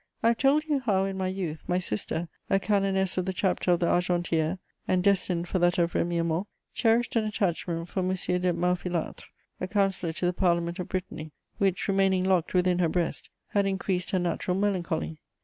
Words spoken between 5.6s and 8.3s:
of Remiremont, cherished an attachment for M.